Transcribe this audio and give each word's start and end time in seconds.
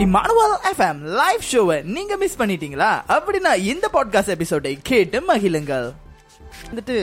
Emmanuel 0.00 0.54
FM 0.68 1.00
live 1.18 1.42
ஷோவை 1.52 1.76
நீங்க 1.94 2.16
miss 2.16 2.38
பண்ணிட்டீங்களா? 2.38 2.90
அப்படின்னா 3.14 3.50
இந்த 3.72 3.86
பாட்காஸ்ட் 3.92 4.34
எபிசோடை 4.34 4.78
கேட்டு 4.82 5.18
மகிழுங்கள். 5.28 5.88
வந்துட்டு 6.68 6.96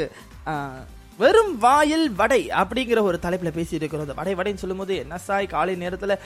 வெறும் 1.18 1.54
வாயில் 1.58 2.06
வடை 2.20 2.42
அப்படிங்கிற 2.62 3.00
ஒரு 3.02 3.18
தலைப்பில் 3.20 3.56
பேசிட்டு 3.58 3.80
இருக்கிறோம். 3.80 4.06
அந்த 4.08 4.18
வடை 4.20 4.34
வடைன்னு 4.40 4.64
சொல்லும்போது 4.64 4.96
என்ன 5.04 5.18
சாய் 5.18 5.54
காலை 5.56 5.76
நேரத்தில் 5.76 6.20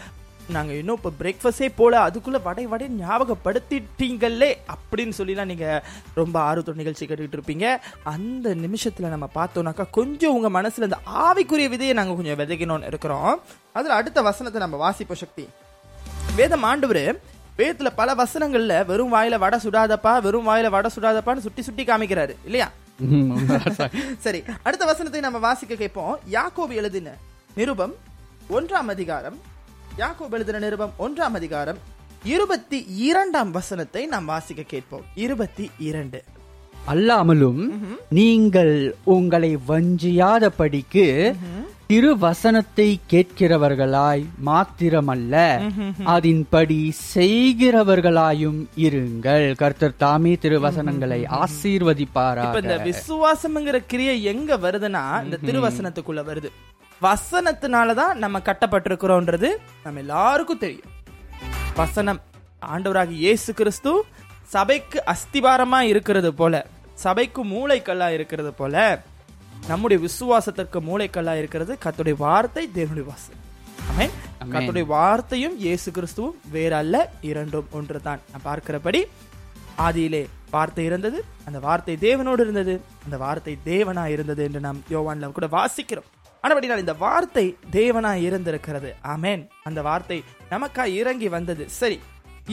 நாங்கள் 0.55 0.77
இன்னும் 0.79 0.99
இப்போ 0.99 1.11
பிரேக்ஃபாஸ்டே 1.19 1.67
போல 1.75 1.99
அதுக்குள்ளே 2.01 2.39
வடை 2.47 2.65
வடை 2.71 2.87
ஞாபகப்படுத்திட்டீங்களே 3.01 4.49
அப்படின்னு 4.73 5.13
சொல்லிலாம் 5.19 5.51
நீங்கள் 5.51 5.83
ரொம்ப 6.13 6.35
ஆர்வத்தோட 6.47 6.75
நிகழ்ச்சி 6.81 7.05
கேட்டுக்கிட்டு 7.05 7.39
இருப்பீங்க. 7.39 7.67
அந்த 8.13 8.53
நிமிஷத்தில் 8.53 9.13
நம்ம 9.15 9.29
பார்த்தோன்னாக்கா 9.35 9.85
கொஞ்சம் 9.99 10.35
உங்கள் 10.37 10.55
மனசில் 10.59 10.87
இந்த 10.89 10.99
ஆவிக்குரிய 11.25 11.67
விதையை 11.75 11.93
நாங்கள் 11.99 12.17
கொஞ்சம் 12.19 12.41
விதைக்கணும்னு 12.43 12.91
இருக்கிறோம். 12.93 13.33
அதில் 13.73 13.99
அடுத்த 13.99 14.21
வசனத்தை 14.29 14.61
நம்ம 14.65 14.79
வாசிப்போம் 14.85 15.21
சக்தி. 15.25 15.47
வேதம் 16.35 16.63
ஆண்டவர் 16.63 17.19
வேதத்துல 17.57 17.89
பல 17.95 18.13
வசனங்கள்ல 18.15 18.85
வெறும் 18.85 19.13
வாயில 19.13 19.37
வடை 19.37 19.59
சுடாதப்பா 19.63 20.21
வெறும் 20.21 20.47
வாயில 20.47 20.69
வடை 20.69 20.89
சுடாதப்பான்னு 20.95 21.43
சுட்டி 21.45 21.61
சுட்டி 21.61 21.83
காமிக்கிறாரு 21.83 22.33
இல்லையா? 22.43 22.71
சரி 24.25 24.43
அடுத்த 24.63 24.85
வசனத்தை 24.85 25.21
நம்ம 25.21 25.37
வாசிக்க 25.37 25.75
கேட்போம். 25.75 26.19
யாக்கோபு 26.31 26.73
எழுதின 26.73 27.13
நிருபம் 27.55 27.95
ஒன்றாம் 28.49 28.91
அதிகாரம். 28.95 29.37
யாக்கோபு 29.97 30.31
எழுதின 30.31 30.59
நிருபம் 30.59 30.93
ஒன்றாம் 30.99 31.37
அதிகாரம். 31.39 31.77
இருபத்தி 32.23 32.79
இரண்டாம் 33.09 33.51
வசனத்தை 33.51 34.05
நாம் 34.05 34.25
வாசிக்க 34.25 34.63
கேட்போம். 34.67 35.05
இருபத்தி 35.15 35.71
இரண்டு. 35.77 36.23
அல்லாமலும் 36.87 37.61
நீங்கள் 38.09 38.95
உங்களை 39.03 39.57
வஞ்சியாதபடிக்கு 39.67 41.05
திருவசனத்தை 41.93 42.87
கேட்கிறவர்களாய் 43.11 44.21
மாத்திரமல்ல 44.47 45.33
அதன்படி 46.13 46.77
செய்கிறவர்களாயும் 47.15 48.61
இருங்கள். 48.85 49.45
கர்த்தர் 49.61 49.99
தாமே 50.03 50.33
திருவசனங்களை 50.43 51.19
இப்ப 51.19 51.29
இந்த 51.29 51.41
ஆசீர்வதிப்பாராக 51.41 52.79
விசுவாசம்ங்கிற 52.87 53.79
கிரியை 53.91 54.15
எங்க 54.33 54.57
வருதுன்னா 54.65 55.03
இந்த 55.25 55.39
திருவசனத்துக்குள்ள 55.47 56.23
வருது. 56.29 56.51
வசனத்தினாலதான் 57.01 58.15
நம்ம 58.23 58.41
கட்டப்பட்டிருக்கிறோம்ன்றது 58.49 59.51
நம்ம 59.85 60.03
எல்லாருக்கும் 60.05 60.63
தெரியும். 60.65 60.89
வசனம் 61.81 62.21
ஆண்டவராக 62.73 63.17
இயேசு 63.23 63.51
கிறிஸ்து 63.61 63.93
சபைக்கு 64.55 64.99
அஸ்திபாரமா 65.15 65.81
இருக்கிறது 65.93 66.31
போல 66.41 66.65
சபைக்கு 67.05 67.43
மூளைக்கல்லா 67.55 68.09
இருக்கிறது 68.19 68.53
போல 68.53 68.75
நம்முடைய 69.69 69.97
விசுவாசத்திற்கு 70.05 70.79
மூளைக்கல்லா 70.87 71.33
இருக்கிறது. 71.41 71.73
கர்த்தருடைய 71.83 72.15
வார்த்தை 72.25 72.63
தேவனுடைய 72.77 73.05
வாசம் 73.11 73.39
ஆமென் 73.91 74.13
கர்த்தருடைய 74.53 74.85
வார்த்தையும் 74.95 75.55
இயேசு 75.65 75.89
கிறிஸ்துவும் 75.97 76.37
வேற 76.55 76.71
அல்ல 76.83 76.95
இரண்டும் 77.29 77.69
ஒன்றுதான். 77.79 78.21
நான் 78.31 78.45
பார்க்கிறபடி 78.47 79.01
ஆதியிலே 79.85 80.23
வார்த்தை 80.55 80.83
இருந்தது 80.89 81.19
அந்த 81.47 81.59
வார்த்தை 81.67 81.95
தேவனோடு 82.07 82.41
இருந்தது 82.45 82.73
அந்த 83.05 83.17
வார்த்தை 83.25 83.53
தேவனா 83.71 84.03
இருந்தது 84.15 84.41
என்று 84.47 84.59
நாம் 84.65 84.81
யோவான்ல 84.95 85.31
கூட 85.37 85.47
வாசிக்கிறோம். 85.57 86.09
ஆனபடினால் 86.43 86.83
இந்த 86.83 86.95
வார்த்தை 87.05 87.45
தேவனா 87.77 88.11
இருந்திருக்கிறது. 88.27 88.89
ஆமென் 89.13 89.43
அந்த 89.69 89.79
வார்த்தை 89.89 90.17
நமக்கா 90.53 90.85
இறங்கி 90.99 91.29
வந்தது. 91.35 91.65
சரி 91.79 91.97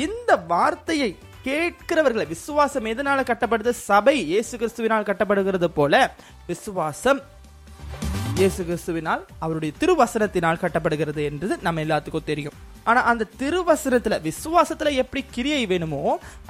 இந்த 0.07 0.31
வார்த்தையை 0.53 1.11
கேட்கிறவர்களை 1.47 2.25
விசுவாசம் 2.35 2.89
எதனால 2.93 3.21
கட்டப்படுது? 3.31 3.71
சபை 3.91 4.17
இயேசு 4.31 4.55
கிறிஸ்துவினால் 4.57 5.09
கட்டப்படுகிறது 5.11 5.69
போல 5.79 5.95
விசுவாசம் 6.47 7.21
இயேசு 8.39 8.63
கிறிஸ்துவினால் 8.69 9.23
அவருடைய 9.45 9.71
திருவசனத்தினால் 9.81 10.61
கட்டப்படுகிறது 10.63 11.23
என்றது 11.31 11.55
நம்ம 11.67 11.83
எல்லாத்துக்கும் 11.85 12.29
தெரியும். 12.29 12.57
ஆனா 12.89 13.01
அந்த 13.11 13.29
திருவசனத்துல 13.41 14.19
விசுவாசத்துல 14.29 14.93
எப்படி 15.03 15.23
கிரியை 15.37 15.63
வேணுமோ 15.73 16.03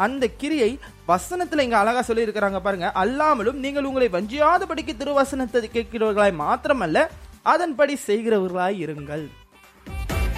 அந்த 0.07 0.25
கிரியை 0.43 0.71
வசனத்துல 1.09 1.65
இங்க 1.67 1.79
அழகா 1.79 2.03
சொல்லி 2.09 2.27
இருக்கிறாங்க 2.27 2.61
பாருங்க. 2.67 2.91
அல்லாமலும் 3.03 3.59
நீங்கள் 3.65 3.89
உங்களை 3.91 4.09
வஞ்சியாதபடிக்கு 4.17 4.95
திருவசனத்தை 5.03 5.71
கேட்கிறவர்களாய் 5.77 6.41
மாத்திரமல்ல 6.45 7.07
அதன்படி 7.55 7.97
செய்கிறவர்களாய் 8.09 8.79
இருங்கள். 8.87 9.27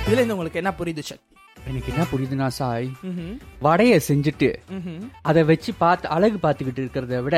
இதுல 0.06 0.19
இருந்து 0.20 0.36
உங்களுக்கு 0.36 0.62
என்ன 0.64 0.74
புரிந்துச்சு 0.80 1.19
எனக்கு 1.70 1.90
என்ன 1.92 2.04
புரியுதுன்னா 2.10 2.46
சாய். 2.56 2.86
வடைய 3.64 3.92
செஞ்சுட்டு. 4.06 4.48
அதை 5.28 5.42
வச்சு 5.50 5.70
பார்த்து 5.82 6.06
அழகு 6.16 6.38
பார்த்துக்கிட்டு 6.42 6.82
இருக்கிறத 6.82 7.20
விட 7.26 7.36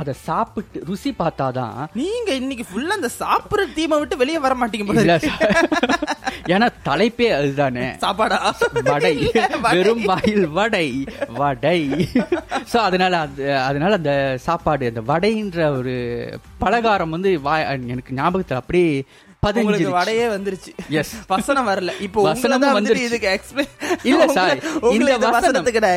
அதை 0.00 0.12
சாப்பிட்டு 0.26 0.82
ருசி 0.88 1.10
பார்த்தாதான் 1.20 1.78
நீங்க 2.00 2.30
இன்னைக்கு 2.40 2.66
ஃபுல்லா 2.70 2.98
அந்த 2.98 3.10
சாப்பிடுற 3.20 3.64
தீமை 3.78 3.98
விட்டு 4.00 4.20
வெளியே 4.22 4.40
வர 4.46 4.54
மாட்டீங்க. 4.60 5.16
ஏன்னா 6.52 6.68
தலைப்பே 6.88 7.28
அதுதானே 7.38 7.86
சாப்பாடா 8.04 8.38
வடை. 8.90 9.14
வெறும் 9.66 10.04
வாயில் 10.04 10.46
வடை 10.58 10.86
வடை 11.40 11.78
சோ 12.72 12.78
அதனால 12.88 13.18
அது 13.26 13.44
அதனால 13.60 13.92
அந்த 14.00 14.14
சாப்பாடு 14.46 14.92
அந்த 14.92 15.04
வடைன்ற 15.12 15.68
ஒரு 15.78 15.94
பலகாரம் 16.58 17.14
வந்து 17.16 17.30
எனக்கு 17.94 18.16
ஞாபகத்துல 18.20 18.60
அப்படியே 18.62 18.90
பதினஞ்சு 19.42 19.86
வடையே 19.94 20.26
வந்துருச்சு. 20.32 20.70
வசனம் 21.28 21.68
வரல 21.68 21.92
இப்போ 22.00 22.20
வசனம் 22.26 22.64
வந்துட்டு. 22.76 23.00
இதுக்கு 23.06 23.28
explain- 23.36 23.72
இல்ல 24.10 24.26
சார், 24.36 24.58
இந்த. 24.96 25.16
வசனத்துக்கு 25.26 25.80
நான் 25.84 25.96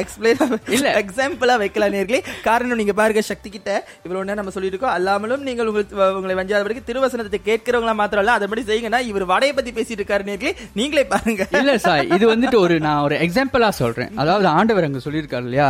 இல்ல. 0.76 0.88
example-ஆ 1.02 1.56
வைக்கலாம் 1.56 1.94
நேர்களே. 1.96 2.20
காரணம் 2.44 2.80
நீங்க 2.82 2.94
பாருங்க 2.94 3.22
சக்தி 3.28 3.50
கிட்ட 3.50 3.70
இவ்வளவு 4.06 4.24
நேரம் 4.24 4.40
நம்ம 4.42 4.54
சொல்லிட்டு 4.56 4.88
அல்லாமலும் 4.96 5.44
நீங்கள் 5.44 5.70
உங்கள் 5.72 5.86
உங்களை 6.16 6.38
வஞ்சாதபடிக்கு 6.42 6.88
திருவசனத்தை 6.90 7.42
கேட்கிறவங்களா 7.46 7.96
மாத்திரம் 7.96 8.24
இல்ல 8.26 8.38
அதபடி 8.40 8.64
செய்யுங்கன்னா 8.64 9.02
இவர் 9.06 9.26
வடையை 9.26 9.54
பத்தி 9.54 9.72
பேசிட்டு 9.72 10.02
இருக்காரு 10.02 10.28
நேர்களே 10.32 10.56
நீங்களே 10.74 11.06
பாருங்க 11.06 11.46
இல்ல 11.60 11.78
சார் 11.86 12.04
இது 12.18 12.26
வந்துட்டு 12.34 12.60
ஒரு 12.60 12.78
நான் 12.80 13.04
ஒரு 13.04 13.18
எக்ஸாம்பிளா 13.26 13.70
சொல்றேன் 13.82 14.12
அதாவது 14.16 14.50
ஆண்டவர் 14.56 14.84
அங்க 14.84 15.02
சொல்லியிருக்காரு 15.06 15.48
இல்லையா 15.48 15.70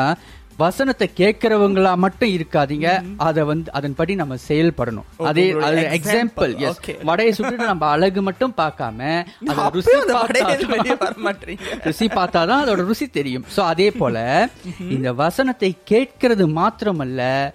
வசனத்தை 0.58 1.10
கேட்கறவங்களா 1.16 1.96
மட்டும் 1.96 2.30
இருக்காதீங்க. 2.30 3.04
அத 3.18 3.46
வந்து 3.46 3.72
அதன்படி 3.72 4.16
நம்ம 4.16 4.36
செயல்படணும். 4.48 5.04
அதே 5.18 5.52
அது 5.52 5.82
எக்ஸாம்பிள். 5.82 6.58
எஸ். 6.58 6.80
வடையை 7.04 7.34
சுட்டுட்டு 7.38 7.52
நம்ம 7.52 7.86
அழகு 7.86 8.22
மட்டும் 8.22 8.54
பார்க்காம 8.58 9.26
ருசி 11.84 12.08
பார்த்தாதான் 12.08 12.64
அதோட 12.64 12.74
ருசி 12.74 13.08
தெரியும். 13.08 13.46
சோ 13.56 13.60
அதே 13.60 13.92
போல 13.92 14.50
இந்த 14.90 15.14
வசனத்தை 15.14 15.78
கேட்கிறது 15.84 16.48
மாத்திரமல்ல 16.48 17.52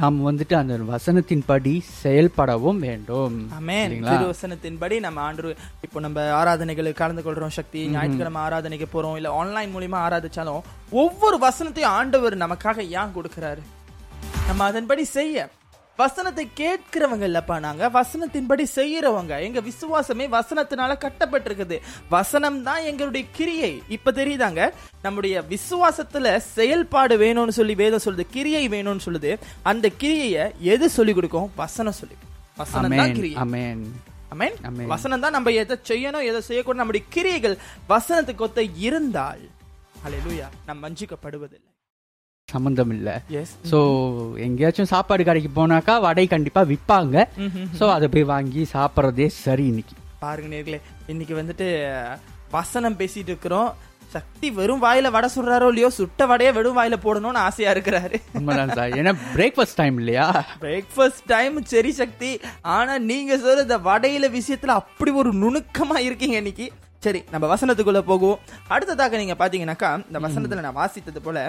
நாம் 0.00 0.18
வந்துட்டு 0.26 0.54
அந்த 0.54 0.74
வசனத்தின்படி 0.90 1.80
செயல்படவும் 2.02 2.78
வேண்டும்? 2.78 3.36
திருவசனத்தின்படி 4.10 5.00
நம்ம 5.00 5.20
ஆண்டு 5.20 5.56
இப்போ 5.80 6.00
நம்ம 6.00 6.20
ஆராதனைகளுக்கு 6.42 7.00
கலந்து 7.02 7.22
கொள்றோம் 7.22 7.56
சக்தி 7.58 7.80
ஞாயிற்றுக்கிழமை 7.88 8.42
ஆராதனைக்கு 8.42 8.88
போறோம் 8.92 9.16
இல்ல 9.16 9.32
ஆன்லைன் 9.32 9.74
மூலியமா 9.74 10.00
ஆராதிச்சாலும் 10.06 10.62
ஒவ்வொரு 10.90 11.38
வசனத்தையும் 11.46 11.94
ஆண்டவர் 11.98 12.36
நமக்காக 12.36 12.78
ஏன் 13.00 13.14
கொடுக்கிறாரு? 13.16 13.62
நம்ம 14.46 14.64
அதன்படி 14.64 15.04
செய்ய. 15.04 15.48
வசனத்தை 16.00 16.44
கேட்கிறவங்க 16.60 17.24
இல்லப்பா 17.30 17.56
நாங்க. 17.66 17.84
வசனத்தின்படி 17.96 18.64
செய்யறவங்க 18.78 19.34
எங்க 19.46 19.60
விசுவாசமே 19.68 20.24
வசனத்தினால 20.36 20.96
கட்டப்பட்டிருக்குது. 21.04 21.76
வசனம் 22.14 22.58
தான் 22.66 22.82
எங்களுடைய 22.90 23.24
கிரியை. 23.36 23.72
இப்ப 23.96 24.12
தெரியுதாங்க? 24.20 24.62
நம்முடைய 25.06 25.44
விசுவாசத்துல 25.52 26.36
செயல்பாடு 26.56 27.16
வேணும்னு 27.24 27.54
சொல்லி 27.58 27.74
வேதம் 27.82 28.04
சொல்லுது 28.06 28.26
கிரியை 28.36 28.64
வேணும்னு 28.74 29.06
சொல்லுது. 29.06 29.32
அந்த 29.70 29.90
கிரியைய 30.02 30.50
எது 30.74 30.88
சொல்லி 30.96 31.14
கொடுக்கும்? 31.18 31.48
வசனம் 31.62 31.98
சொல்லி 32.00 32.18
வசனம் 32.62 32.98
தான் 33.02 33.16
கிரியை. 33.20 33.36
வசனம் 34.94 35.22
தான் 35.24 35.36
நம்ம 35.38 35.50
எதை 35.62 35.76
செய்யணும் 35.90 36.28
எதை 36.30 36.40
செய்யக்கூடாது. 36.48 36.82
நம்முடைய 36.82 37.06
கிரியைகள் 37.16 37.56
வசனத்துக்கு 37.92 38.46
ஒத்த 38.48 38.62
இருந்தால் 38.88 39.44
ஹalleluya 40.04 40.48
நாம் 40.66 40.82
வஞ்சிக்கப்படுவதில்லை. 40.84 41.70
சம்பந்தம் 42.52 42.92
இல்ல 42.96 43.08
எஸ் 43.38 43.54
சோ 43.70 43.78
எங்கேயாச்சும் 44.44 44.88
சாப்பாடு 44.92 45.22
கடைக்கு 45.28 45.48
போனாக்கா 45.56 45.94
வடை 46.04 46.24
கண்டிப்பா 46.34 46.62
விப்பாங்க. 46.72 47.24
சோ 47.78 47.84
அதை 47.94 48.06
போய் 48.12 48.30
வாங்கி 48.34 48.62
சாப்பிடுறதே 48.74 49.26
சரி 49.44 49.64
இன்னைக்கு. 49.70 49.96
பாருங்க 50.22 50.48
நேர்களே 50.52 50.78
இன்னைக்கு 51.12 51.34
வந்துட்டு 51.40 51.66
வசனம் 52.54 52.98
பேசிட்டு 53.00 53.32
இருக்கிறோம். 53.32 53.70
சக்தி 54.14 54.48
வெறும் 54.58 54.84
வாயில 54.86 55.10
வடை 55.16 55.28
சுடுறாரோ 55.34 55.68
இல்லையோ 55.72 55.90
சுட்ட 55.98 56.26
வடையை 56.32 56.52
வெறும் 56.58 56.78
வாயில 56.78 56.96
போடணும்னு 57.06 57.44
ஆசையா 57.48 57.72
இருக்கிறாரு. 57.74 58.16
சார். 58.78 58.96
ஏன்னா 59.00 59.12
பிரேக்ஃபாஸ்ட் 59.34 59.80
டைம் 59.82 59.96
இல்லையா? 60.02 60.26
பிரேக்ஃபாஸ்ட் 60.64 61.28
டைம் 61.34 61.56
சரி 61.74 61.92
சக்தி. 62.00 62.32
ஆனா 62.78 62.94
நீங்க 63.10 63.34
சொல்ற 63.44 63.68
இந்த 63.68 63.78
வடையில 63.90 64.28
விஷயத்துல 64.38 64.80
அப்படி 64.82 65.12
ஒரு 65.22 65.32
நுணுக்கமா 65.44 65.98
இருக்கீங்க 66.08 66.36
இன்னைக்கு. 66.42 66.68
சரி 67.06 67.22
நம்ம 67.32 67.46
வசனத்துக்குள்ள 67.54 68.00
போகுவோம். 68.10 68.42
அடுத்ததாக 68.74 69.18
நீங்க 69.22 69.34
பாத்தீங்கன்னாக்கா 69.40 69.90
இந்த 70.10 70.20
வசனத்துல 70.26 70.64
நான் 70.66 70.80
வாசித்தது 70.82 71.22
போல 71.26 71.40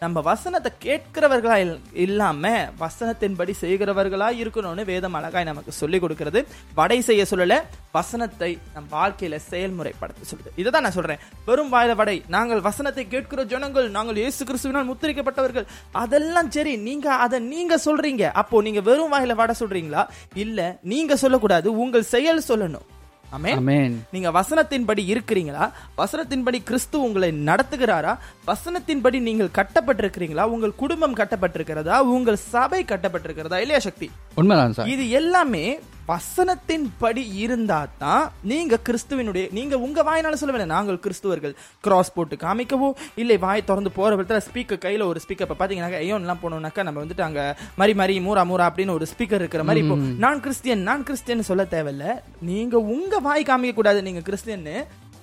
நம்ம 0.00 0.20
வசனத்தை 0.20 0.72
கேட்கிறவர்களா 0.82 1.54
இல்- 1.54 1.80
இல்லாம 1.92 2.48
வசனத்தின்படி 2.80 3.52
செய்கிறவர்களா 3.60 4.32
இருக்கணும்னு 4.32 4.84
வேதம் 4.84 5.14
அழகாய் 5.14 5.44
நமக்கு 5.44 5.72
சொல்லி 5.72 5.98
கொடுக்கிறது. 5.98 6.46
வடை 6.74 7.00
செய்ய 7.00 7.26
சொல்லல 7.30 7.62
வசனத்தை 7.92 8.58
நம் 8.74 8.86
வாழ்க்கையில 8.92 9.38
செயல்முறைப்படுத்த 9.50 10.24
சொல்லுது. 10.30 10.50
இதை 10.56 10.72
தான் 10.72 10.82
நான் 10.82 10.90
சொல்றேன். 10.90 11.18
வெறும் 11.46 11.72
வாயில 11.72 11.94
வடை. 11.94 12.22
நாங்கள் 12.28 12.60
வசனத்தை 12.60 13.08
கேட்கிற 13.08 13.44
ஜனங்கள் 13.44 13.90
நாங்கள் 13.90 14.16
இயேசு 14.16 14.44
கிறிஸ்துவினால் 14.44 14.90
முத்திரிக்கப்பட்டவர்கள். 14.90 15.66
அதெல்லாம் 15.92 16.50
சரி 16.50 16.76
நீங்க 16.76 17.14
அதை 17.14 17.38
நீங்க 17.38 17.76
சொல்றீங்க. 17.84 18.22
அப்போ 18.22 18.62
நீங்க 18.62 18.80
வெறும் 18.80 19.12
வாயில 19.12 19.34
வடை 19.34 19.54
சொல்றீங்களா? 19.58 20.08
இல்ல 20.34 20.78
நீங்க 20.82 21.16
சொல்லக்கூடாது. 21.16 21.78
உங்கள் 21.78 22.02
செயல் 22.02 22.42
சொல்லணும். 22.48 22.93
அமேன் 23.32 23.94
நீங்க 24.12 24.30
வசனத்தின்படி 24.30 25.02
இருக்கிறீங்களா? 25.14 25.70
வசனத்தின்படி 25.98 26.62
கிறிஸ்து 26.62 27.02
உங்களை 27.02 27.30
நடத்துகிறாரா? 27.30 28.18
வசனத்தின்படி 28.46 29.20
நீங்கள் 29.20 29.50
கட்டப்பட்டிருக்கிறீங்களா? 29.54 30.42
உங்கள் 30.42 30.74
குடும்பம் 30.74 31.16
கட்டப்பட்டிருக்கிறதா? 31.16 31.98
உங்கள் 31.98 32.36
சபை 32.36 32.84
கட்டப்பட்டிருக்கிறதா? 32.84 33.54
இல்லையா 33.54 33.78
சக்தி? 33.78 34.10
உண்மைதான் 34.34 34.72
சார். 34.72 34.86
இது 34.86 35.10
எல்லாமே 35.10 35.78
வசனத்தின்படி 36.08 37.22
இருந்தா 37.42 37.78
தான் 37.98 38.24
நீங்க 38.50 38.78
கிறிஸ்துவினுடைய 38.86 39.44
நீங்க 39.58 39.74
உங்க 39.78 40.02
வாயினால 40.02 40.38
சொல்ல 40.40 40.52
வேண்டாம் 40.54 40.74
நாங்கள் 40.76 40.98
கிறிஸ்துவர்கள். 41.04 41.54
கிராஸ் 41.80 42.12
போட்டு 42.12 42.36
காமிக்கவோ 42.36 42.88
இல்லை 43.14 43.36
வாய் 43.38 43.64
திறந்து 43.64 43.90
போற 43.90 44.10
விதத்துல 44.16 44.40
ஸ்பீக்கர் 44.48 44.82
கையில 44.84 45.06
ஒரு 45.10 45.20
ஸ்பீக்கர் 45.24 45.46
இப்ப 45.48 45.58
பாத்தீங்கன்னா 45.60 46.02
ஐயோன்லாம் 46.04 46.42
போனோம்னாக்கா 46.42 46.82
நம்ம 46.82 47.04
வந்துட்டு 47.04 47.26
அங்க 47.28 47.42
மரி 47.76 47.94
மரி 47.94 48.16
மூரா 48.26 48.44
மூரா 48.50 48.66
அப்படின்னு 48.70 48.96
ஒரு 48.98 49.08
ஸ்பீக்கர் 49.12 49.42
இருக்கிற 49.44 49.64
மாதிரி 49.64 49.84
இப்போ 49.84 49.96
நான் 50.24 50.42
கிறிஸ்டியன் 50.46 50.84
நான் 50.90 51.06
கிறிஸ்டியன் 51.10 51.48
சொல்ல 51.50 51.66
தேவையில்ல. 51.76 52.06
நீங்க 52.50 52.78
உங்க 52.96 53.18
வாய் 53.28 53.48
காமிக்க 53.48 53.74
கூடாது 53.74 54.02
நீங்க 54.02 54.22
கிறிஸ்டியன்னு. 54.28 54.76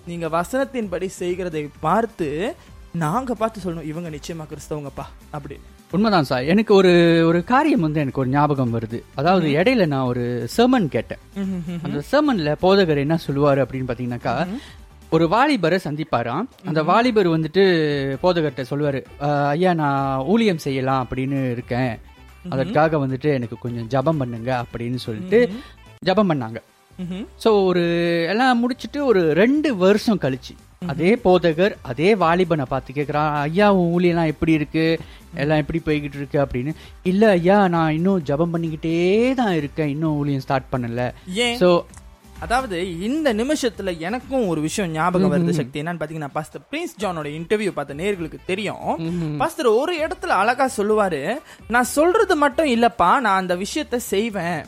நீங்க 0.06 0.28
வசனத்தின்படி 0.28 1.08
செய்கிறதை 1.22 1.62
பார்த்து 1.80 2.28
நாங்க 2.94 3.34
பார்த்து 3.34 3.62
சொல்லணும் 3.64 3.84
இவங்க 3.84 4.10
நிச்சயமா 4.10 4.46
கிறிஸ்தவங்கப்பா 4.46 5.06
அப்படின்னு 5.34 5.68
உண்மைதான் 5.92 6.24
சார். 6.24 6.44
எனக்கு 6.44 6.74
ஒரு 6.74 6.92
ஒரு 7.26 7.44
காரியம் 7.44 7.80
வந்து 7.80 8.00
எனக்கு 8.00 8.20
ஒரு 8.20 8.30
ஞாபகம் 8.30 8.74
வருது. 8.74 9.04
அதாவது 9.16 9.48
இடையில 9.54 9.86
நான் 9.86 10.06
ஒரு 10.06 10.24
sermon 10.56 10.90
கேட்டேன். 10.90 11.22
அந்த 11.84 12.04
sermonல 12.12 12.56
போதகர் 12.62 12.98
என்ன 12.98 13.20
சொல்லுவாரு 13.28 13.62
அப்படின்னு 13.64 13.90
பாத்தீங்கன்னாக்கா 13.90 14.36
ஒரு 15.10 15.28
வாலிபரை 15.28 15.80
சந்திப்பாராம். 15.84 16.46
அந்த 16.66 16.84
வாலிபர் 16.84 17.28
வந்துட்டு 17.28 17.64
போதகர்கிட்ட 18.24 18.66
சொல்லுவாரு 18.70 19.00
"அஹ், 19.20 19.48
ஐயா 19.48 19.74
நான் 19.74 20.04
ஊழியம் 20.26 20.58
செய்யலாம் 20.58 21.06
அப்படின்னு 21.06 21.52
இருக்கேன். 21.52 21.94
அதற்காக 22.50 22.98
வந்துட்டு 22.98 23.34
எனக்கு 23.34 23.58
கொஞ்சம் 23.60 23.88
ஜெபம் 23.88 24.18
பண்ணுங்க 24.18 24.64
அப்படின்னு 24.64 24.96
சொல்லிட்டு 24.98 25.40
ஜெபம் 26.06 26.30
பண்ணாங்க. 26.32 26.60
ஸோ 27.44 27.66
ஒரு 27.66 27.84
எல்லாம் 28.30 28.60
முடிச்சிட்டு 28.60 29.06
ஒரு 29.06 29.34
ரெண்டு 29.34 29.76
வருஷம் 29.78 30.20
கழிச்சு 30.20 30.54
அதே 30.82 31.10
போதகர் 31.24 31.74
அதே 31.90 32.08
வாலிபனை 32.22 32.66
பார்த்து 32.70 32.92
கேட்குறான் 32.94 33.32
ஐயா 33.42 33.66
உன் 33.74 33.92
ஊழியெல்லாம் 33.96 34.30
எப்படி 34.32 34.52
இருக்கு? 34.60 34.86
எல்லாம் 35.42 35.62
எப்படி 35.62 35.80
போய்கிட்டு 35.88 36.18
இருக்கு? 36.20 36.38
அப்படின்னு. 36.44 36.72
இல்ல 37.04 37.30
ஐயா 37.30 37.58
நான் 37.68 37.96
இன்னும் 37.98 38.24
ஜெபம் 38.30 38.54
பண்ணிக்கிட்டே 38.54 38.96
தான் 39.42 39.54
இருக்கேன். 39.60 39.92
இன்னும் 39.96 40.18
ஊழியம் 40.22 40.44
ஸ்டார்ட் 40.46 40.72
பண்ணல. 40.74 41.04
ஸோ 41.62 41.70
அதாவது 42.46 42.78
இந்த 43.08 43.30
நிமிஷத்துல 43.34 43.90
எனக்கும் 44.00 44.48
ஒரு 44.48 44.62
விஷயம் 44.62 44.92
ஞாபகம் 44.92 45.34
வருது 45.34 45.54
சக்தி. 45.60 45.80
என்னன்னு 45.82 46.02
பாத்தீங்கன்னா 46.02 46.34
பாஸ்டர் 46.38 46.66
பிரின்ஸ் 46.72 47.00
ஜானோட 47.04 47.28
இன்டர்வியூ 47.40 47.72
பார்த்த 47.78 48.02
நேர்களுக்கு 48.02 48.40
தெரியும். 48.46 48.88
பாஸ்டர் 49.42 49.70
ஒரு 49.82 49.96
இடத்துல 50.06 50.36
அழகா 50.42 50.70
சொல்லுவாரு 50.80 51.24
நான் 51.76 51.94
சொல்றது 51.98 52.36
மட்டும் 52.46 52.72
இல்லப்பா 52.76 53.12
நான் 53.26 53.42
அந்த 53.44 53.56
விஷயத்த 53.56 53.96
செய்வேன். 54.14 54.62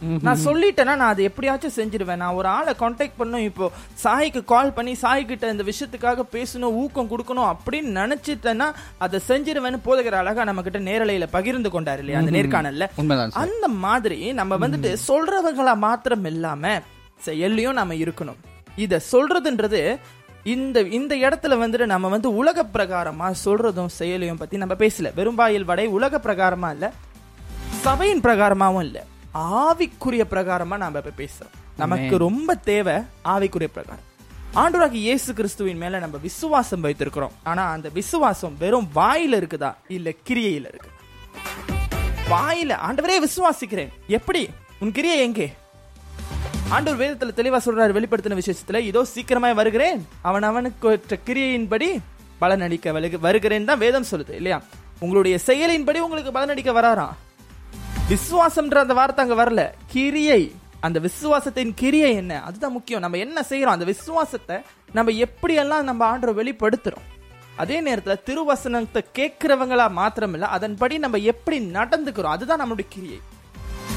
நான் 0.00 0.42
சொல்லிட்டேன்னா 0.44 0.94
நான் 1.00 1.12
அதை 1.12 1.24
எப்படியாச்சும் 1.24 1.74
செஞ்சிருவேன். 1.76 2.20
நான் 2.22 2.34
ஒரு 2.34 2.48
ஆளை 2.48 2.74
கான்டாக்ட் 2.80 3.16
பண்ணும் 3.16 3.40
இப்போ 3.40 3.70
சாய்க்கு 4.02 4.44
கால் 4.44 4.72
பண்ணி 4.72 4.94
சாய் 4.94 5.24
கிட்ட 5.24 5.50
இந்த 5.50 5.64
விஷயத்துக்காக 5.70 6.24
பேசணும் 6.36 6.76
ஊக்கம் 6.82 7.10
கொடுக்கணும் 7.10 7.48
அப்படின்னு 7.52 7.90
நினைச்சிட்டேன்னா 8.00 8.68
அதை 8.98 9.20
செஞ்சிருவேன்னு 9.28 9.80
போதகர் 9.84 10.20
அழகா 10.20 10.44
நம்ம 10.44 10.62
கிட்ட 10.62 10.78
நேரலையில 10.78 11.26
பகிர்ந்து 11.30 11.70
கொண்டாரு 11.74 11.98
இல்லையா 11.98 12.20
அந்த 12.20 12.34
நேர்காணல்ல? 12.38 12.86
உண்மைதான் 12.96 13.30
சார் 13.30 13.42
அந்த 13.42 13.68
மாதிரி 13.68 14.32
நம்ம 14.32 14.58
வந்துட்டு 14.66 14.92
சொல்றவங்களா 15.08 15.76
மாத்திரம் 15.76 16.24
இல்லாம 16.24 16.80
செயல்லையும் 17.22 17.78
நாம 17.80 17.94
இருக்கணும். 17.94 18.40
இத 18.76 19.00
சொல்றதுன்றது 19.12 19.82
இந்த 20.44 20.80
இந்த 20.80 21.14
இடத்துல 21.16 21.54
வந்துட்டு 21.62 21.86
நம்ம 21.86 22.08
வந்து 22.08 22.28
உலக 22.34 22.64
பிரகாரமா 22.74 23.28
சொல்றதும் 23.44 23.92
செயலையும் 24.00 24.36
பத்தி 24.36 24.56
நம்ம 24.56 24.74
பேசல. 24.74 25.10
வெறும்பாயில் 25.16 25.64
வடை 25.64 25.86
உலக 25.86 26.20
பிரகாரமா 26.24 26.70
இல்ல 26.72 26.92
சபையின் 27.80 28.20
பிரகாரமாவும் 28.20 28.84
இல்ல. 28.88 28.98
ஆவிக்குரிய 29.38 30.24
பிரகாரமா 30.30 30.76
நாம 30.76 30.98
இப்ப 31.04 31.12
பேசுறோம். 31.16 31.50
நமக்கு 31.76 32.18
ரொம்ப 32.18 32.54
தேவை 32.54 32.94
ஆவிக்குரிய 33.24 33.68
பிரகாரம். 33.72 34.06
ஆண்டவராகிய 34.54 34.96
இயேசு 34.96 35.34
கிறிஸ்துவின் 35.34 35.76
மேல 35.76 35.98
நம்ம 35.98 36.16
விசுவாசம் 36.16 36.84
வைத்திருக்கிறோம். 36.84 37.30
ஆனா 37.42 37.70
அந்த 37.70 37.88
விசுவாசம் 37.88 38.56
வெறும் 38.58 38.88
வாயில 38.94 39.32
இருக்குதா? 39.32 39.74
இல்ல 39.88 40.12
கிரியையில 40.28 40.68
இருக்கு. 40.68 40.88
வாயில 42.30 42.78
ஆண்டவரே 42.88 43.26
விசுவாசிக்கிறேன். 43.26 43.88
எப்படி? 44.06 44.48
உன் 44.80 44.92
கிரியை 44.92 45.18
எங்கே? 45.18 45.52
ஆண்டவர் 46.68 47.06
வேதத்துல 47.06 47.38
தெளிவா 47.38 47.58
சொல்றாரு 47.64 48.02
வெளிப்படுத்தின 48.02 48.40
விசேஷத்துல 48.40 48.78
இதோ 48.78 49.04
சீக்கிரமாய் 49.14 49.54
வருகிறேன். 49.54 50.08
அவன் 50.20 50.42
அவனுக்கு 50.42 51.04
கிரியையின்படி 51.26 51.98
பலனடிக்க 52.40 52.92
வருக- 52.92 53.18
வருகிறேன் 53.18 53.64
தான் 53.64 53.78
வேதம் 53.78 54.04
சொல்லுது 54.10 54.30
இல்லையா? 54.30 54.62
உங்களுடைய 55.00 55.38
செயலின்படி 55.46 55.98
உங்களுக்கு 55.98 56.30
பலனடிக்க 56.30 56.74
வராராம் 56.76 57.12
விசுவாசம்ன்ற 58.10 58.74
அந்த 58.74 58.94
வார்த்தை 58.94 59.22
அங்க 59.24 59.44
வரல. 59.44 59.62
கிரியை 59.86 60.52
அந்த 60.80 61.00
விசுவாசத்தின் 61.00 61.72
கிரியை 61.74 62.14
என்ன? 62.14 62.42
அதுதான் 62.42 62.72
முக்கியம். 62.72 63.00
நம்ம 63.00 63.16
என்ன 63.16 63.44
செய்யறோம்? 63.48 63.76
அந்த 63.76 63.84
விசுவாசத்தை 63.84 64.56
நம்ம 64.92 65.12
எப்படியெல்லாம் 65.26 65.82
நம்ம 65.82 66.04
ஆண்டவர் 66.04 66.38
வெளிப்படுத்துறோம்? 66.40 67.06
அதே 67.56 67.82
நேரத்துல 67.82 68.14
திருவசனத்தை 68.28 69.00
கேட்கிறவங்களா 69.18 69.86
மாத்திரமில்ல 69.98 70.48
அதன்படி 70.56 70.98
நம்ம 70.98 71.16
எப்படி 71.16 71.58
நடந்துக்கிறோம்? 71.60 72.36
அதுதான் 72.36 72.62
நம்மளுடைய 72.62 72.88
கிரியை. 72.88 73.20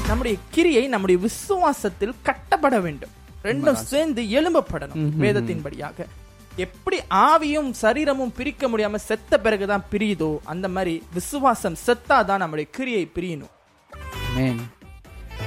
நம்முடைய 0.08 0.38
கிரியை 0.50 0.84
நம்முடைய 0.86 1.28
விசுவாசத்தில் 1.28 2.14
கட்டப்பட 2.22 2.80
வேண்டும். 2.80 3.14
ரெண்டும் 3.42 3.80
சேர்ந்து 3.92 4.22
எழும்பப்படணும் 4.22 5.08
வேதத்தின்படியாக. 5.24 6.06
எப்படி 6.56 6.98
ஆவியும் 7.10 7.70
சரீரமும் 7.70 8.36
பிரிக்க 8.36 8.68
முடியாம 8.68 8.94
செத்த 8.94 9.40
பிறகுதான் 9.40 9.84
பிரியுதோ 9.92 10.38
அந்த 10.44 10.68
மாதிரி 10.68 11.02
விசுவாசம் 11.14 11.80
செத்தாதான் 11.86 12.42
நம்முடைய 12.44 12.70
கிரியை 12.70 13.04
பிரியணும். 13.14 13.52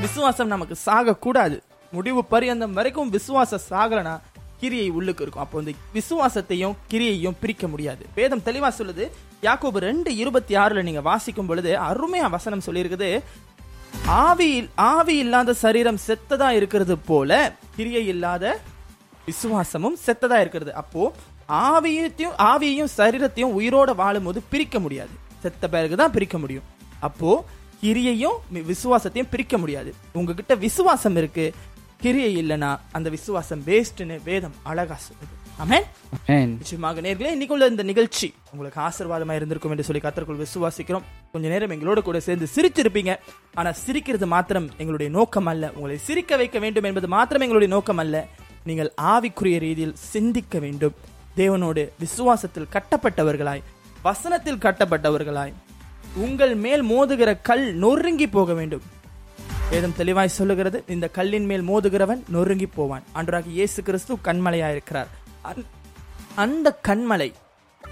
விசுவாசம் 0.02 0.52
நமக்கு 0.54 0.76
சாக 0.86 1.16
கூடாது 1.26 1.56
முடிவு 1.94 2.22
பரியந்தம் 2.34 2.76
வரைக்கும் 2.78 3.12
விசுவாசம் 3.16 3.64
சாகலனா 3.70 4.14
கிரியை 4.62 4.90
உள்ளுக்கு 4.98 5.24
இருக்கும். 5.24 5.44
அப்போ 5.44 5.56
வந்து 5.60 5.74
விசுவாசத்தையும் 5.96 6.76
கிரியையும் 6.92 7.38
பிரிக்க 7.42 7.68
முடியாது. 7.68 8.04
வேதம் 8.18 8.44
தெளிவா 8.48 8.70
சொல்லுது 8.80 9.06
யாக்கோபு 9.46 9.80
ரெண்டு 9.88 10.10
இருபத்தி 10.22 10.54
ஆறுல 10.64 10.84
நீங்க 10.88 11.02
வாசிக்கும் 11.10 11.50
பொழுது 11.50 11.72
அருமையா 11.88 12.30
வசனம் 12.36 12.66
சொல்லியிருக்குது 12.68 13.10
ஆவி 14.26 14.52
ஆவி 14.76 15.16
இல்லாத 15.24 15.54
சரீரம் 15.64 16.00
செத்ததா 16.08 16.50
இருக்கிறது 16.60 16.98
போல 17.10 17.32
கிரியை 17.76 18.06
இல்லாத 18.14 18.56
விசுவாசமும் 19.28 19.98
செத்ததா 20.06 20.40
இருக்கிறது. 20.46 20.74
அப்போ 20.84 21.04
ஆவியத்தையும் 21.72 22.38
ஆவியையும் 22.52 22.94
சரீரத்தையும் 22.98 23.56
உயிரோட 23.60 23.90
வாழும்போது 24.02 24.42
பிரிக்க 24.54 24.80
முடியாது. 24.80 25.14
செத்த 25.44 25.68
பிறகு 25.76 25.96
தான் 26.02 26.16
பிரிக்க 26.18 26.38
முடியும். 26.38 26.68
அப்போ 27.00 27.32
கிரியையும் 27.84 28.38
விசுவாசத்தையும் 28.72 29.32
பிரிக்க 29.32 29.58
முடியாது. 29.58 29.94
உங்ககிட்ட 30.14 30.56
விசுவாசம் 30.56 31.18
இருக்கு 31.22 31.54
கிரியை 32.02 32.32
இல்லைன்னா 32.42 32.80
அந்த 32.92 33.10
விசுவாசம் 33.10 33.62
வேஸ்ட்னு 33.66 34.20
வேதம் 34.24 34.56
அழகா 34.64 34.98
சொல்லுது. 35.08 35.34
நிச்சயமாக 36.60 37.02
நேர்களே 37.02 37.30
இன்னைக்குள்ள 37.36 37.70
இந்த 37.70 37.84
நிகழ்ச்சி 37.84 38.34
உங்களுக்கு 38.52 38.80
ஆசீர்வாதமா 38.88 39.36
இருந்திருக்கும் 39.36 39.72
என்று 39.72 39.84
சொல்லி 39.84 40.02
கத்தருக்குள் 40.06 40.44
விசுவாசிக்கிறோம். 40.46 41.06
கொஞ்ச 41.32 41.46
நேரம் 41.48 41.74
எங்களோட 41.76 42.02
கூட 42.02 42.20
சேர்ந்து 42.20 42.48
சிரிச்சிருப்பீங்க. 42.56 43.18
ஆனா 43.54 43.72
சிரிக்கிறது 43.72 44.28
மாத்திரம் 44.28 44.70
எங்களுடைய 44.78 45.12
நோக்கம் 45.12 45.46
அல்ல. 45.46 45.72
உங்களை 45.76 45.98
சிரிக்க 45.98 46.36
வைக்க 46.36 46.60
வேண்டும் 46.60 46.84
என்பது 46.84 47.08
மாத்திரம் 47.08 47.42
எங்களுடைய 47.42 47.74
நோக்கம் 47.74 47.98
அல்ல. 47.98 48.28
நீங்கள் 48.64 48.94
ஆவிக்குரிய 49.02 49.60
ரீதியில் 49.60 49.96
சிந்திக்க 49.96 50.60
வேண்டும். 50.60 50.96
தேவனோடு 51.38 51.84
விசுவாசத்தில் 52.04 52.72
கட்டப்பட்டவர்களாய் 52.76 53.64
வசனத்தில் 54.02 54.64
கட்டப்பட்டவர்களாய் 54.66 55.54
உங்கள் 56.16 56.56
மேல் 56.56 56.84
மோதுகிற 56.84 57.38
கல் 57.44 57.74
நொறுங்கி 57.74 58.28
போக 58.28 58.54
வேண்டும். 58.54 58.82
வேதம் 59.70 59.96
தெளிவாய் 59.98 60.28
சொல்லுகிறது 60.28 60.84
இந்த 60.88 61.08
கல்லின் 61.08 61.46
மேல் 61.46 61.62
மோதுகிறவன் 61.62 62.24
நொறுங்கி 62.30 62.66
போவான். 62.66 63.04
அன்றாக 63.12 63.50
இயேசு 63.50 63.84
கிறிஸ்து 63.84 64.18
கண்மலையாயிருக்கிறார். 64.24 65.08
அந்த- 65.42 65.68
அந்த 66.36 66.80
கண்மலை 66.88 67.34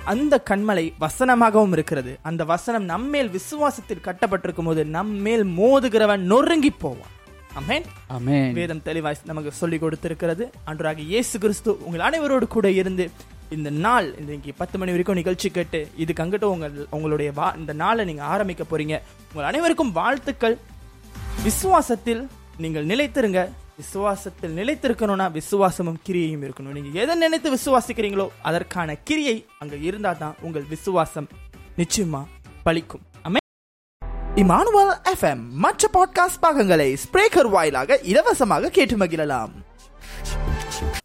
அந்த 0.05 0.43
கண்மலை 0.49 0.93
வசனமாகவும் 0.99 1.71
இருக்கிறது. 1.71 2.19
அந்த 2.21 2.45
வசனம் 2.45 2.83
நம்மேல் 2.83 3.29
விசுவாசத்தில் 3.29 4.01
கட்டப்பட்டிருக்கும் 4.01 4.65
போது 4.65 4.85
நம்மேல் 4.85 5.45
மோதுகிறவன் 5.45 6.17
நொறுங்கி 6.17 6.69
போவான். 6.69 7.11
ஆமென். 7.53 7.83
ஆமென். 8.07 8.53
வேதம் 8.53 8.81
தெளிவாய் 8.81 9.17
நமக்கு 9.25 9.51
சொல்லி 9.51 9.77
கொடுத்திருக்கிறது. 9.77 10.49
அன்றாக 10.63 11.01
இயேசு 11.01 11.39
கிறிஸ்து 11.39 11.85
உங்கள் 11.85 12.09
அனைவரோடு 12.09 12.47
கூட 12.47 12.71
இருந்து 12.71 13.09
இந்த 13.55 13.69
நாள் 13.85 14.07
இன்னைக்கு 14.19 14.51
பத்து 14.59 14.75
மணி 14.79 14.93
வரைக்கும் 14.93 15.17
நிகழ்ச்சி 15.19 15.47
கேட்டு 15.49 15.79
இதுக்கு 16.03 16.23
அங்கிட்ட 16.23 16.45
உங்கள் 16.53 16.75
உங்களுடைய 16.95 17.31
வா 17.39 17.47
இந்த 17.61 17.73
நாளை 17.81 18.03
நீங்கள் 18.09 18.29
ஆரம்பிக்க 18.33 18.63
போறீங்க. 18.71 18.95
உங்கள் 19.31 19.47
அனைவருக்கும் 19.49 19.91
வாழ்த்துக்கள். 19.97 20.55
விசுவாசத்தில் 21.47 22.21
நீங்கள் 22.63 22.89
நிலைத்திருங்க. 22.91 23.41
விசுவாசத்தில் 23.81 24.55
நிலைத்திருக்கணும்னா 24.59 25.27
விசுவாசமும் 25.39 25.99
கிரியையும் 26.07 26.43
இருக்கணும். 26.47 26.75
நீங்கள் 26.77 27.01
எதை 27.03 27.15
நினைத்து 27.15 27.51
விசுவாசிக்கிறீங்களோ 27.57 28.27
அதற்கான 28.41 28.95
கிரியை 29.09 29.37
அங்கே 29.59 29.79
இருந்தால் 29.89 30.21
தான் 30.23 30.37
உங்கள் 30.41 30.67
விசுவாசம் 30.75 31.29
நிச்சயமாக 31.81 32.25
பலிக்கும். 32.67 33.05
இமானுவல் 34.41 34.93
எஃப்எம் 35.11 35.41
மற்ற 35.63 35.89
பாட்காஸ்ட் 35.95 36.43
பாகங்களை 36.45 36.87
ஸ்பிரேக்கர் 37.03 37.49
வாயிலாக 37.55 37.99
இலவசமாக 38.11 38.71
கேட்டு 38.77 38.95
மகிழலாம். 38.97 39.53